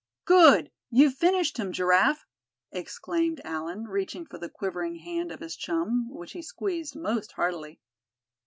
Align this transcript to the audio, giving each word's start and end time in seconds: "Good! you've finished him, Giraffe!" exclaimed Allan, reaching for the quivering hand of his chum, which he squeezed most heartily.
"Good! 0.25 0.71
you've 0.89 1.13
finished 1.13 1.57
him, 1.59 1.71
Giraffe!" 1.71 2.25
exclaimed 2.71 3.39
Allan, 3.45 3.83
reaching 3.87 4.25
for 4.25 4.39
the 4.39 4.49
quivering 4.49 4.95
hand 4.95 5.31
of 5.31 5.41
his 5.41 5.55
chum, 5.55 6.09
which 6.09 6.31
he 6.31 6.41
squeezed 6.41 6.95
most 6.95 7.33
heartily. 7.33 7.79